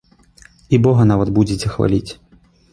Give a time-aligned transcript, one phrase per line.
[0.77, 2.11] І бога нават будзеце хваліць.